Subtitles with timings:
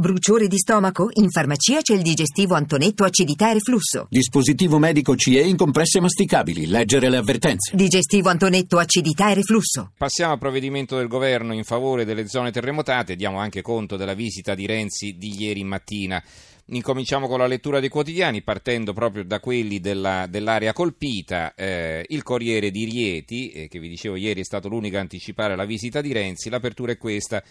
[0.00, 1.08] Bruciore di stomaco?
[1.14, 4.06] In farmacia c'è il digestivo Antonetto acidità e reflusso.
[4.08, 6.68] Dispositivo medico CE in compresse masticabili.
[6.68, 7.74] Leggere le avvertenze.
[7.74, 9.90] Digestivo Antonetto acidità e reflusso.
[9.98, 13.16] Passiamo al provvedimento del governo in favore delle zone terremotate.
[13.16, 16.22] Diamo anche conto della visita di Renzi di ieri mattina.
[16.66, 21.54] Incominciamo con la lettura dei quotidiani, partendo proprio da quelli della, dell'area colpita.
[21.56, 25.56] Eh, il Corriere di Rieti, eh, che vi dicevo ieri è stato l'unico a anticipare
[25.56, 27.42] la visita di Renzi, l'apertura è questa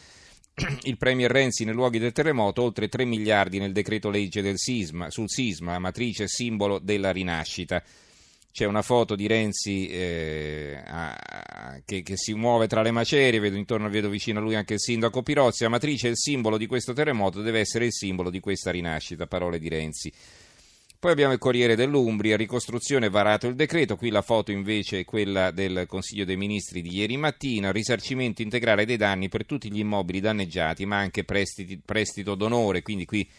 [0.84, 5.11] il Premier Renzi nei luoghi del terremoto, oltre 3 miliardi nel decreto legge del sisma,
[5.11, 7.84] sul sisma, matrice e simbolo della rinascita.
[8.52, 13.56] C'è una foto di Renzi eh, a, che, che, si muove tra le macerie, vedo
[13.56, 15.62] intorno, vedo vicino a lui anche il sindaco Pirozzi.
[15.62, 19.28] La matrice e il simbolo di questo terremoto deve essere il simbolo di questa rinascita,
[19.28, 20.12] parole di Renzi.
[21.00, 25.51] Poi abbiamo il Corriere dell'Umbria, ricostruzione varato il decreto, qui la foto invece è quella
[25.51, 30.20] del Consiglio dei Ministri di ieri mattina, risarcimento integrale dei danni per tutti gli immobili
[30.20, 33.30] danneggiati, ma anche prestiti, prestito d'onore, quindi qui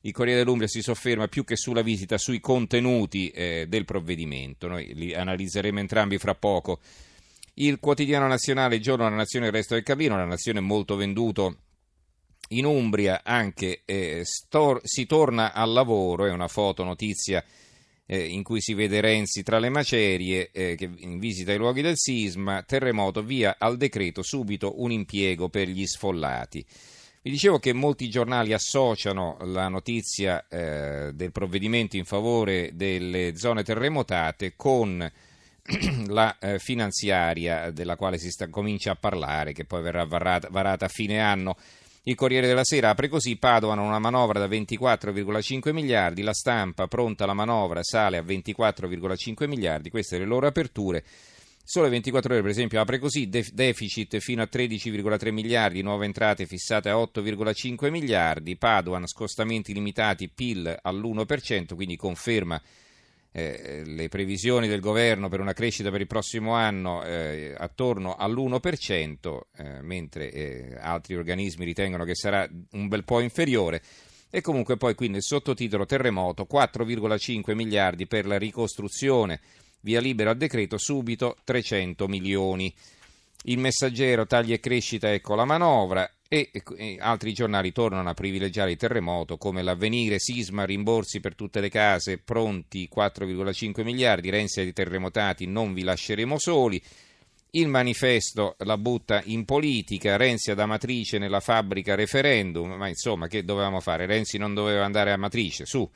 [0.00, 4.92] il Corriere dell'Umbria si sofferma più che sulla visita sui contenuti eh, del provvedimento, noi
[4.92, 6.80] li analizzeremo entrambi fra poco.
[7.54, 11.58] Il quotidiano nazionale, il giorno La Nazione il resto del Carlino, la Nazione molto venduto
[12.48, 17.44] in Umbria anche eh, stor- si torna al lavoro, è una foto notizia
[18.06, 21.82] eh, in cui si vede Renzi tra le macerie eh, che in visita ai luoghi
[21.82, 26.64] del sisma, terremoto via al decreto, subito un impiego per gli sfollati.
[27.20, 33.62] Vi dicevo che molti giornali associano la notizia eh, del provvedimento in favore delle zone
[33.62, 35.12] terremotate con
[36.06, 40.86] la eh, finanziaria della quale si sta, comincia a parlare, che poi verrà varata, varata
[40.86, 41.56] a fine anno.
[42.08, 47.26] Il Corriere della Sera apre così, Padova una manovra da 24,5 miliardi, la stampa pronta
[47.26, 51.04] la manovra sale a 24,5 miliardi, queste le loro aperture.
[51.62, 56.88] Sole 24 ore, per esempio, apre così, deficit fino a 13,3 miliardi, nuove entrate fissate
[56.88, 62.58] a 8,5 miliardi, Padoan scostamenti limitati, PIL all'1%, quindi conferma
[63.32, 69.40] eh, le previsioni del governo per una crescita per il prossimo anno eh, attorno all'1%,
[69.56, 73.82] eh, mentre eh, altri organismi ritengono che sarà un bel po' inferiore.
[74.30, 79.40] E comunque poi qui nel sottotitolo terremoto 4,5 miliardi per la ricostruzione,
[79.80, 82.74] via libera al decreto subito 300 milioni.
[83.44, 88.72] Il messaggero tagli e crescita, ecco la manovra, e, e, altri giornali tornano a privilegiare
[88.72, 94.74] il terremoto come l'avvenire, sisma, rimborsi per tutte le case, pronti 4,5 miliardi, Renzi ai
[94.74, 96.80] terremotati non vi lasceremo soli.
[97.52, 103.42] Il manifesto la butta in politica, Renzi ad Amatrice nella fabbrica referendum, ma insomma che
[103.42, 104.04] dovevamo fare?
[104.04, 105.90] Renzi non doveva andare a Amatrice, su.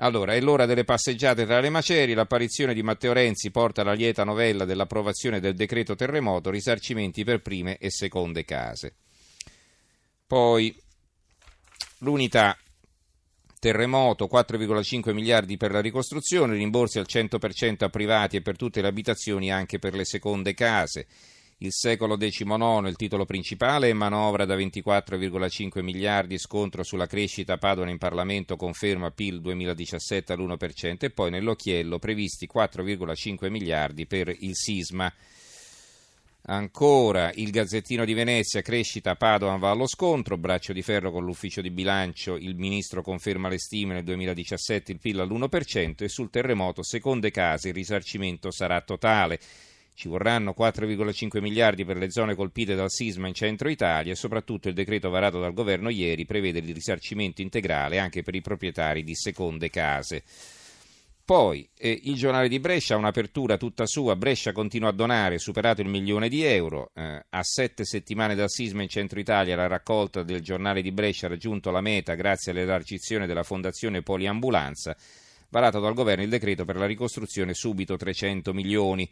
[0.00, 4.24] Allora, è l'ora delle passeggiate tra le macerie, l'apparizione di Matteo Renzi porta la lieta
[4.24, 8.94] novella dell'approvazione del decreto terremoto, risarcimenti per prime e seconde case.
[10.28, 10.76] Poi
[12.00, 12.54] l'unità
[13.58, 18.88] terremoto 4,5 miliardi per la ricostruzione, rimborsi al 100% a privati e per tutte le
[18.88, 21.06] abitazioni anche per le seconde case.
[21.60, 27.96] Il secolo XIX, il titolo principale, manovra da 24,5 miliardi, scontro sulla crescita, Padova in
[27.96, 35.10] Parlamento conferma PIL 2017 all'1% e poi nell'occhiello previsti 4,5 miliardi per il sisma.
[36.50, 41.60] Ancora il Gazzettino di Venezia, crescita Padova va allo scontro, braccio di ferro con l'ufficio
[41.60, 46.82] di bilancio, il ministro conferma le stime nel 2017 il PIL all'1% e sul terremoto
[46.82, 49.38] seconde case il risarcimento sarà totale.
[49.92, 54.68] Ci vorranno 4,5 miliardi per le zone colpite dal sisma in centro Italia e soprattutto
[54.68, 59.14] il decreto varato dal governo ieri prevede il risarcimento integrale anche per i proprietari di
[59.14, 60.22] seconde case.
[61.28, 65.82] Poi eh, il giornale di Brescia ha un'apertura tutta sua, Brescia continua a donare, superato
[65.82, 70.22] il milione di euro, eh, a sette settimane dal sisma in centro Italia la raccolta
[70.22, 74.96] del giornale di Brescia ha raggiunto la meta grazie all'elargizione della fondazione Poliambulanza,
[75.50, 79.06] varato dal governo il decreto per la ricostruzione subito 300 milioni.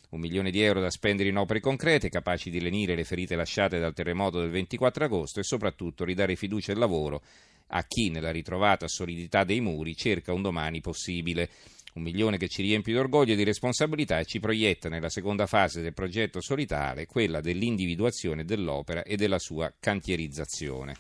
[0.10, 3.78] Un milione di euro da spendere in opere concrete, capaci di lenire le ferite lasciate
[3.78, 7.22] dal terremoto del 24 agosto e soprattutto ridare fiducia e lavoro
[7.68, 11.50] a chi, nella ritrovata solidità dei muri, cerca un domani possibile.
[11.96, 15.48] Un milione che ci riempie di orgoglio e di responsabilità e ci proietta nella seconda
[15.48, 20.96] fase del progetto solitale, quella dell'individuazione dell'opera e della sua cantierizzazione.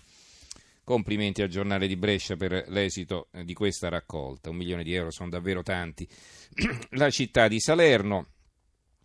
[0.83, 4.50] Complimenti al giornale di Brescia per l'esito di questa raccolta.
[4.50, 6.07] Un milione di euro sono davvero tanti.
[6.92, 8.36] La città di Salerno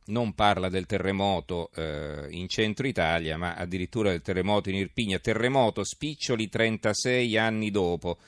[0.06, 5.18] non parla del terremoto eh, in centro Italia, ma addirittura del terremoto in Irpigna.
[5.18, 8.18] Terremoto spiccioli 36 anni dopo.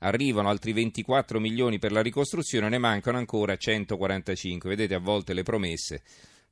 [0.00, 4.68] Arrivano altri 24 milioni per la ricostruzione, ne mancano ancora 145.
[4.68, 6.02] Vedete a volte le promesse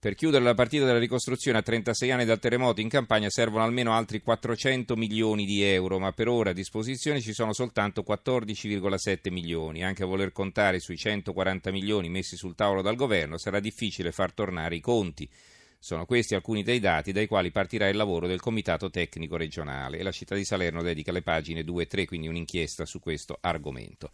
[0.03, 3.93] per chiudere la partita della ricostruzione a 36 anni dal terremoto in campagna servono almeno
[3.93, 9.85] altri 400 milioni di euro, ma per ora a disposizione ci sono soltanto 14,7 milioni.
[9.85, 14.33] Anche a voler contare sui 140 milioni messi sul tavolo dal governo sarà difficile far
[14.33, 15.31] tornare i conti.
[15.79, 20.03] Sono questi alcuni dei dati dai quali partirà il lavoro del Comitato Tecnico Regionale e
[20.03, 24.11] la città di Salerno dedica le pagine 2 e 3, quindi un'inchiesta su questo argomento.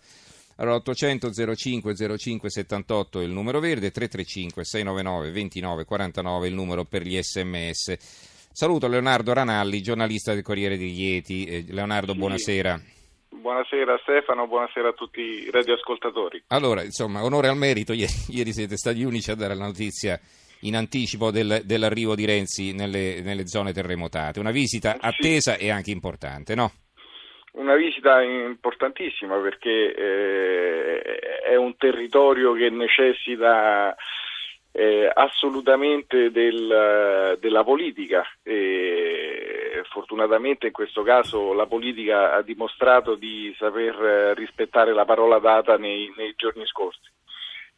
[0.60, 6.84] Allora 800 05 05 78 è il numero verde, 335 699 29 49 il numero
[6.84, 8.48] per gli sms.
[8.50, 11.44] Saluto Leonardo Ranalli, giornalista del Corriere di Rieti.
[11.44, 12.18] Eh, Leonardo, sì.
[12.18, 12.80] buonasera.
[13.30, 16.42] Buonasera Stefano, buonasera a tutti i radioascoltatori.
[16.48, 20.18] Allora, insomma, onore al merito, ieri, ieri siete stati gli unici a dare la notizia
[20.62, 24.40] in anticipo del, dell'arrivo di Renzi nelle, nelle, zone terremotate.
[24.40, 25.66] Una visita attesa sì.
[25.66, 26.72] e anche importante, no?
[27.58, 33.96] Una visita importantissima perché eh, è un territorio che necessita
[34.70, 43.52] eh, assolutamente del, della politica e fortunatamente in questo caso la politica ha dimostrato di
[43.58, 47.10] saper rispettare la parola data nei, nei giorni scorsi.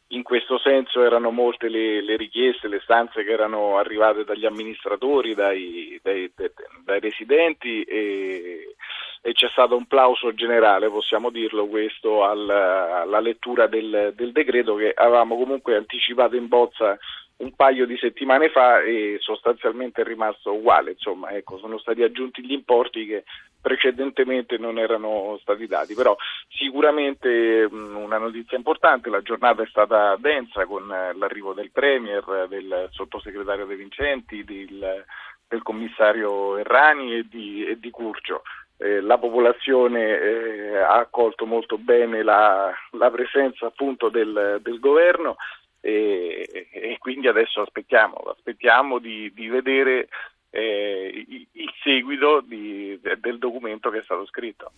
[0.09, 5.33] In questo senso erano molte le, le, richieste, le stanze che erano arrivate dagli amministratori,
[5.33, 6.51] dai, dai, dai,
[6.83, 8.75] dai residenti e,
[9.21, 14.75] e c'è stato un plauso generale, possiamo dirlo questo, al, alla lettura del, del, decreto
[14.75, 16.97] che avevamo comunque anticipato in bozza
[17.37, 22.43] un paio di settimane fa e sostanzialmente è rimasto uguale, insomma, ecco, sono stati aggiunti
[22.43, 23.23] gli importi che
[23.61, 26.15] precedentemente non erano stati dati, però
[26.49, 33.65] sicuramente una notizia importante, la giornata è stata densa con l'arrivo del Premier, del sottosegretario
[33.65, 35.05] De Vincenti, del,
[35.47, 38.41] del commissario Errani e di, e di Curcio
[38.81, 45.35] eh, la popolazione eh, ha accolto molto bene la, la presenza appunto del, del governo
[45.79, 50.07] e, e, quindi adesso aspettiamo, aspettiamo di, di vedere
[50.49, 54.71] eh, il seguito di, del documento che è stato scritto.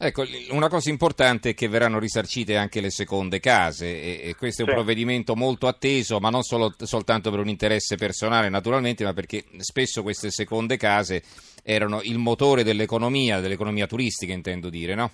[0.00, 4.62] Ecco, una cosa importante è che verranno risarcite anche le seconde case e, e questo
[4.62, 4.74] è un sì.
[4.76, 10.02] provvedimento molto atteso, ma non solo, soltanto per un interesse personale naturalmente, ma perché spesso
[10.02, 11.24] queste seconde case
[11.64, 15.10] erano il motore dell'economia, dell'economia turistica intendo dire, no?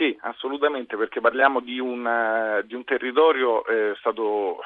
[0.00, 4.60] Sì, assolutamente, perché parliamo di un, uh, di un territorio, eh, stato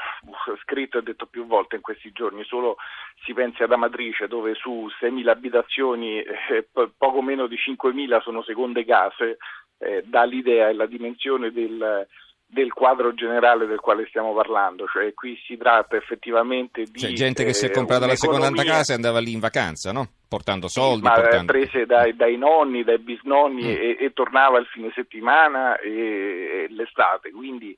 [0.63, 2.77] scritto e detto più volte in questi giorni, solo
[3.25, 8.85] si pensi ad Amatrice dove su 6.000 abitazioni eh, poco meno di 5.000 sono seconde
[8.85, 9.39] case,
[9.79, 12.07] eh, dà l'idea e la dimensione del,
[12.55, 17.01] del quadro generale del quale stiamo parlando, cioè qui si tratta effettivamente di...
[17.01, 20.07] C'è gente che si è comprata la seconda casa e andava lì in vacanza, no?
[20.29, 21.03] Portando soldi.
[21.03, 21.53] Ma portando...
[21.53, 23.69] prese dai, dai, nonni, dai bisnonni mm.
[23.69, 27.77] e, e, tornava il fine settimana e, e l'estate, quindi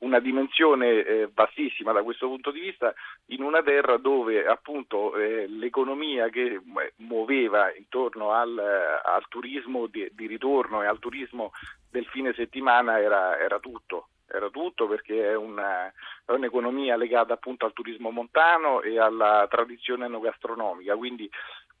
[0.00, 2.92] una dimensione eh, vastissima da questo punto di vista
[3.28, 6.60] in una terra dove appunto eh, l'economia che eh,
[6.96, 11.52] muoveva intorno al, al turismo di, di, ritorno e al turismo
[11.90, 14.07] del fine settimana era, era tutto
[14.38, 15.86] era tutto perché è, una,
[16.24, 21.30] è, un'economia legata appunto al turismo montano e alla tradizione enogastronomica, quindi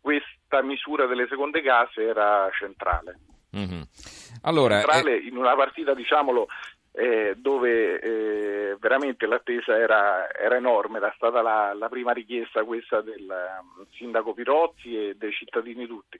[0.00, 3.18] questa misura delle seconde case era centrale.
[3.56, 3.80] Mm-hmm.
[4.42, 5.26] Allora, centrale eh...
[5.26, 6.48] in una partita, diciamolo,
[6.92, 13.00] eh, dove eh, veramente l'attesa era, era, enorme, era stata la, la prima richiesta questa
[13.00, 16.18] del um, sindaco Pirozzi e dei cittadini tutti.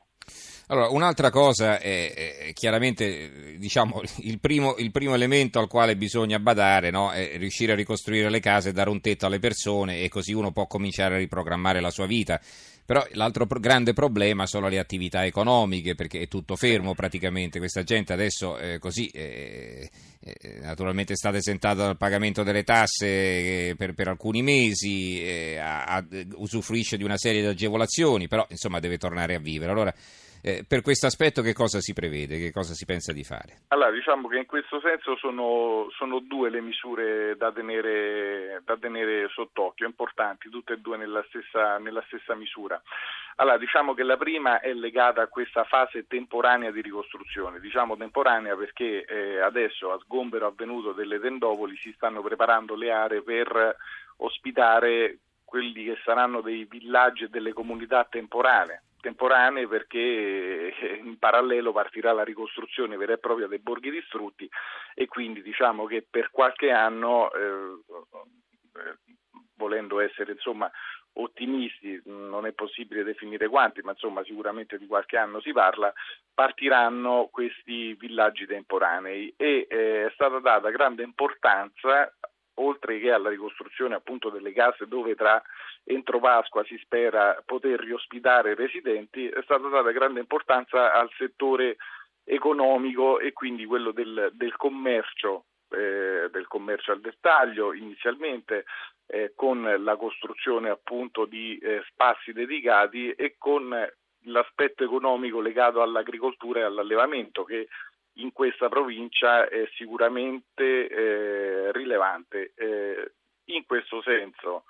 [0.69, 2.13] Allora, un'altra cosa è,
[2.49, 7.11] è chiaramente diciamo, il, primo, il, primo, elemento al quale bisogna badare no?
[7.11, 10.67] è riuscire a ricostruire le case, dare un tetto alle persone e così uno può
[10.67, 12.39] cominciare a riprogrammare la sua vita.
[12.89, 17.59] Però l'altro pro- grande problema sono le attività economiche, perché è tutto fermo praticamente.
[17.59, 19.91] Questa gente adesso eh, così eh,
[20.21, 25.59] eh, naturalmente è stata esentata dal pagamento delle tasse eh, per, per, alcuni mesi, eh,
[25.59, 29.71] a, a, usufruisce di una serie di agevolazioni, però insomma deve tornare a vivere.
[29.71, 29.95] Allora,
[30.43, 33.65] eh, per questo aspetto che cosa si prevede, che cosa si pensa di fare?
[33.69, 39.29] Allora, diciamo che in questo senso sono, sono due le misure da tenere, da tenere,
[39.29, 42.81] sott'occhio, importanti, tutte e due nella stessa, nella stessa misura.
[43.37, 48.57] Allora, diciamo che la prima è legata a questa fase temporanea di ricostruzione, diciamo temporanea
[48.57, 53.77] perché eh, adesso a sgombero avvenuto delle tendopoli si stanno preparando le aree per
[54.17, 61.73] ospitare quelli che saranno dei villaggi e delle comunità temporanee temporanee perché eh, in parallelo
[61.73, 64.49] partirà la ricostruzione vera e propria dei borghi distrutti
[64.95, 67.83] e quindi diciamo che per qualche anno, eh,
[69.57, 70.71] volendo essere insomma
[71.15, 75.93] ottimisti, non è possibile definire quanti, ma insomma sicuramente di qualche anno si parla,
[76.33, 82.13] partiranno questi villaggi temporanei e eh, è stata data grande importanza
[82.61, 85.43] oltre che alla ricostruzione appunto delle case dove tra
[85.85, 91.77] entro Pasqua si spera poter riospitare residenti, è stata data grande importanza al settore
[92.25, 98.65] economico e quindi quello del, del commercio, eh, del commercio al dettaglio inizialmente,
[99.07, 103.75] eh, con la costruzione appunto di eh, spazi dedicati e con
[104.25, 107.69] l'aspetto economico legato all'agricoltura e all'allevamento che
[108.19, 112.53] in questa provincia è sicuramente eh, rilevante.
[112.55, 113.13] Eh,
[113.47, 114.65] in questo senso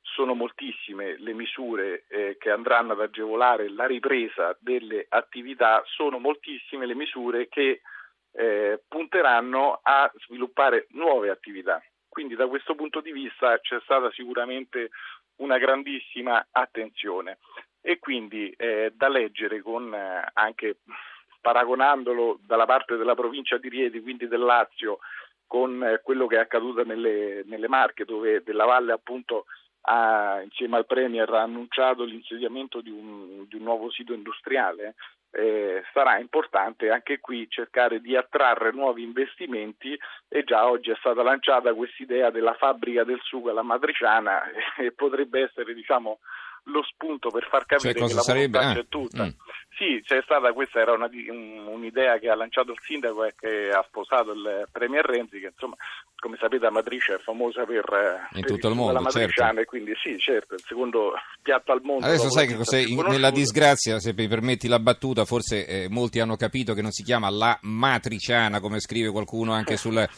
[0.00, 6.86] sono moltissime le misure eh, che andranno ad agevolare la ripresa delle attività, sono moltissime
[6.86, 7.82] le misure che
[8.32, 11.82] eh, punteranno a sviluppare nuove attività.
[12.08, 14.90] Quindi da questo punto di vista c'è stata sicuramente
[15.36, 17.38] una grandissima attenzione
[17.82, 20.78] e quindi eh, da leggere con eh, anche
[21.46, 24.98] paragonandolo dalla parte della provincia di Rieti, quindi del Lazio,
[25.46, 29.44] con eh, quello che è accaduto nelle, nelle Marche, dove Della Valle appunto
[29.82, 34.96] ha, insieme al Premier ha annunciato l'insediamento di un, di un nuovo sito industriale
[35.30, 39.96] eh, sarà importante anche qui cercare di attrarre nuovi investimenti
[40.28, 44.42] e già oggi è stata lanciata questa idea della fabbrica del sugo alla matriciana
[44.80, 46.18] e potrebbe essere diciamo
[46.68, 48.58] lo spunto per far capire cioè, che la sarebbe?
[48.58, 49.24] volontà Ah, c'è tutta.
[49.24, 49.28] mm.
[49.76, 53.68] Sì, c'è stata, questa era una, un, un'idea che ha lanciato il sindaco e che
[53.70, 55.76] ha sposato il Premier Renzi, che insomma,
[56.18, 59.60] come sapete, Amatrice è famosa per, eh, In per tutto il mondo, matriciana certo.
[59.60, 62.06] e quindi sì, certo, il secondo piatto al mondo.
[62.06, 62.78] Adesso sai la che cos'è?
[62.78, 66.90] In- nella disgrazia, se mi permetti la battuta, forse eh, molti hanno capito che non
[66.90, 70.08] si chiama la matriciana, come scrive qualcuno anche sul,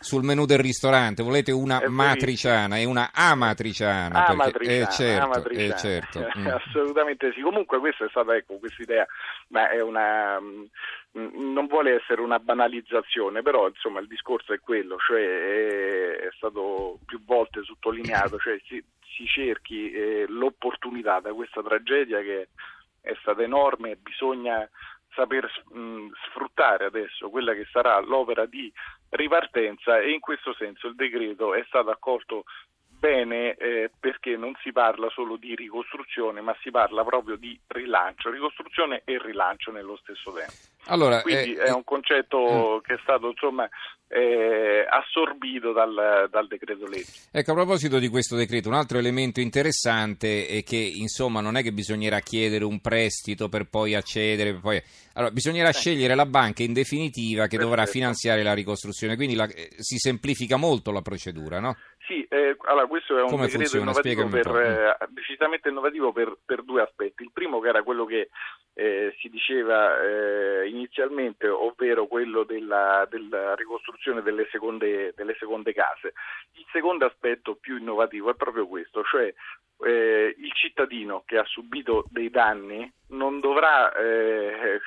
[0.00, 1.22] sul menù del ristorante.
[1.22, 4.24] Volete una È matriciana e una amatriciana.
[4.24, 5.74] perché- Amatriciana, eh, certo, amatriciana.
[5.74, 6.26] eh, certo.
[6.38, 6.46] Mm.
[6.46, 7.40] Assolutamente sì.
[7.40, 9.06] Comunque questa è stata ecco, questa idea,
[9.48, 10.68] ma è una mh,
[11.12, 16.98] non vuole essere una banalizzazione, però insomma il discorso è quello, cioè è, è stato
[17.06, 18.82] più volte sottolineato, cioè si,
[19.16, 22.48] si cerchi eh, l'opportunità da questa tragedia che
[23.00, 24.68] è stata enorme, bisogna
[25.18, 28.72] saper mh, sfruttare adesso quella che sarà l'opera di
[29.10, 32.44] ripartenza e in questo senso il decreto è stato accolto
[32.98, 38.30] bene eh, perché non si parla solo di ricostruzione ma si parla proprio di rilancio,
[38.30, 40.52] ricostruzione e rilancio nello stesso tempo.
[40.86, 42.84] Allora, Quindi eh, è un concetto mm.
[42.84, 43.68] che è stato insomma
[44.08, 47.28] eh, assorbito dal, dal decreto legge.
[47.30, 51.62] Ecco, a proposito di questo decreto, un altro elemento interessante è che, insomma, non è
[51.62, 54.82] che bisognerà chiedere un prestito per poi accedere, per poi...
[55.14, 57.98] Allora, bisognerà scegliere la banca in definitiva che dovrà Perfetto.
[57.98, 61.76] finanziare la ricostruzione, quindi la- eh, si semplifica molto la procedura, no?
[62.08, 66.62] Sì, eh, allora questo è un Come decreto innovativo per, eh, decisamente innovativo per, per
[66.62, 67.22] due aspetti.
[67.22, 68.30] Il primo che era quello che
[68.72, 76.14] eh, si diceva eh, inizialmente, ovvero quello della, della ricostruzione delle seconde, delle seconde case.
[76.52, 79.30] Il secondo aspetto più innovativo è proprio questo, cioè
[79.84, 84.80] eh, il cittadino che ha subito dei danni non dovrà eh,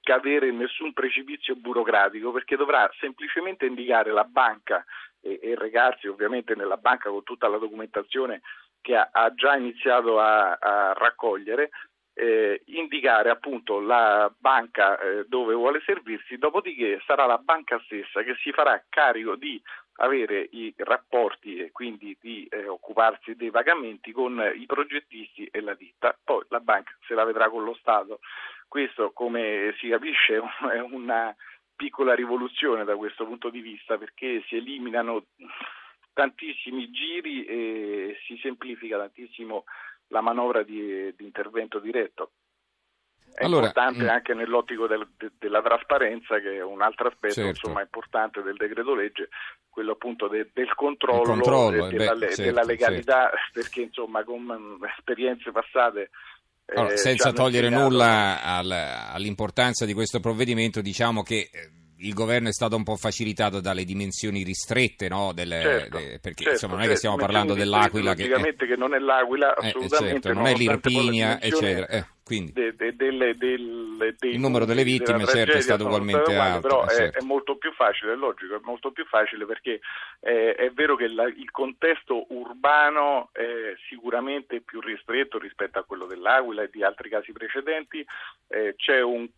[0.00, 4.84] cadere in nessun precipizio burocratico perché dovrà semplicemente indicare la banca
[5.24, 8.42] e, e recarsi ovviamente nella banca con tutta la documentazione
[8.80, 11.70] che ha, ha già iniziato a, a raccogliere,
[12.12, 18.36] eh, indicare appunto la banca eh, dove vuole servirsi, dopodiché sarà la banca stessa che
[18.40, 19.60] si farà carico di
[19.96, 25.74] avere i rapporti e quindi di eh, occuparsi dei pagamenti con i progettisti e la
[25.74, 28.20] ditta, poi la banca se la vedrà con lo Stato.
[28.68, 30.40] Questo, come si capisce,
[30.72, 31.34] è una
[31.76, 35.26] piccola rivoluzione da questo punto di vista perché si eliminano
[36.12, 39.64] tantissimi giri e si semplifica tantissimo
[40.08, 42.32] la manovra di, di intervento diretto.
[43.34, 44.08] È Allora, importante mm.
[44.08, 47.48] anche nell'ottico del- de- della trasparenza, che è un altro aspetto Certo.
[47.48, 49.28] insomma, importante del decreto legge,
[49.68, 54.22] quello appunto de- del controllo, controllo, e eh, della, beh, certo, della legalità, perché insomma
[54.22, 56.10] con mm, esperienze passate
[56.66, 58.70] Allora, ci senza togliere insegnato- nulla al-
[59.12, 63.84] all'importanza di questo provvedimento, diciamo che eh, il governo è stato un po' facilitato dalle
[63.84, 65.32] dimensioni ristrette, no?
[65.32, 66.98] Delle- Certo, de- perché certo, insomma non è che certo.
[66.98, 70.54] stiamo parlando dell'Aquila che logicamente che non è l'Aquila eh, eh, assolutamente certo, non è
[70.54, 71.86] l'Irpinia, eccetera.
[71.88, 72.06] eh.
[72.24, 72.52] Quindi.
[72.52, 76.60] de, de, delle, del, dei il numero delle vittime certo è stato ugualmente alto.
[76.60, 77.18] Però eh, è, certo.
[77.18, 79.80] è, molto più facile, è logico, è molto più facile perché
[80.20, 86.06] eh, è vero che la, il contesto urbano è sicuramente più ristretto rispetto a quello
[86.06, 88.04] dell'Aquila e di altri casi precedenti,
[88.48, 89.28] eh, c'è, un,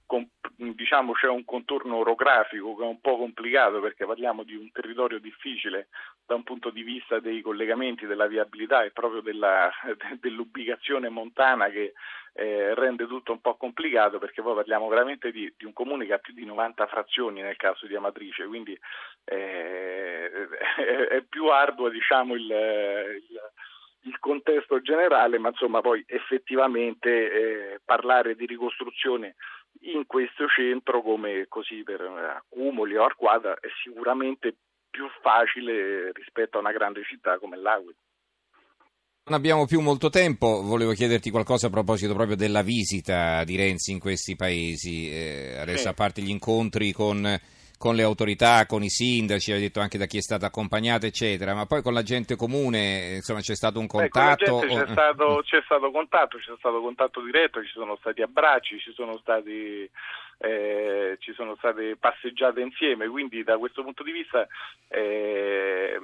[0.56, 5.18] diciamo, c'è un contorno orografico che è un po' complicato perché parliamo di un territorio
[5.18, 5.88] difficile
[6.24, 9.70] da un punto di vista dei collegamenti, della viabilità e proprio della,
[10.18, 11.92] dell'ubicazione montana che
[12.32, 16.12] eh, rende tutto un po' complicato perché poi parliamo veramente di, di, un comune che
[16.12, 18.78] ha più di 90 frazioni nel caso di Amatrice, quindi
[19.24, 20.30] eh,
[20.76, 23.40] è, è, più arduo diciamo, il, il,
[24.02, 29.36] il, contesto generale, ma insomma poi effettivamente eh, parlare di ricostruzione
[29.80, 34.54] in questo centro come così per accumuli o arquata è sicuramente
[34.90, 37.94] più facile rispetto a una grande città come l'Aquila.
[39.28, 43.90] Non abbiamo più molto tempo, volevo chiederti qualcosa a proposito proprio della visita di Renzi
[43.90, 45.88] in questi paesi, eh, adesso sì.
[45.88, 47.36] a parte gli incontri con,
[47.78, 51.54] con, le autorità, con i sindaci, hai detto anche da chi è stato accompagnato eccetera,
[51.54, 54.62] ma poi con la gente comune insomma c'è stato un contatto?
[54.62, 58.92] Eh, c'è, stato, c'è stato contatto, c'è stato contatto diretto, ci sono stati abbracci, ci
[58.92, 59.88] sono stati...
[60.38, 64.46] Eh, ci sono state passeggiate insieme, quindi da questo punto di vista
[64.88, 65.98] eh,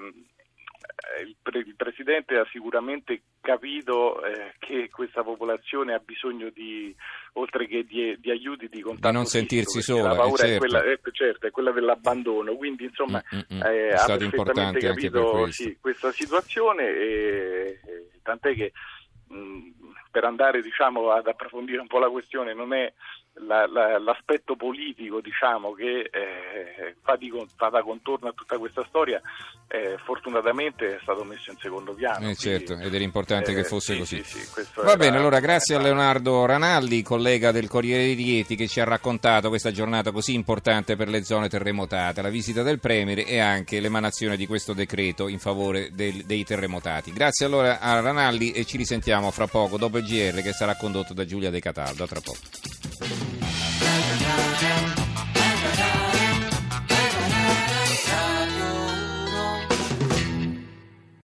[1.24, 6.94] il, pre- il, Presidente ha sicuramente capito eh, che questa popolazione ha bisogno di,
[7.34, 9.08] oltre che di, di aiuti, di contatto.
[9.08, 10.10] Di non sentirsi sola.
[10.10, 10.54] La paura eh, certo.
[10.54, 15.50] è, quella, è, certo, è, quella, dell'abbandono, quindi insomma mm, mm, eh, ha perfettamente capito
[15.50, 18.72] sì, questa situazione e, e tant'è che
[19.28, 19.70] mh,
[20.12, 22.92] per andare diciamo, ad approfondire un po' la questione non è
[23.46, 28.84] la, la, l'aspetto politico diciamo, che eh, fa, di, fa, da contorno a tutta questa
[28.86, 29.20] storia
[29.68, 32.28] eh, fortunatamente è stato messo in secondo piano.
[32.28, 34.22] Eh, certo, ed era importante che fosse sì, così.
[34.22, 38.68] Sì, sì, Va bene, allora grazie a Leonardo Ranaldi, collega del Corriere di Rieti, che
[38.68, 43.24] ci ha raccontato questa giornata così importante per le zone terremotate, la visita del Premier
[43.26, 47.10] e anche l'emanazione di questo decreto in favore del, dei terremotati.
[47.10, 51.24] Grazie allora a Ranaldi e ci risentiamo fra poco dopo GR che sarà condotto da
[51.24, 52.04] Giulia De Cataldo.
[52.04, 53.31] A tra poco.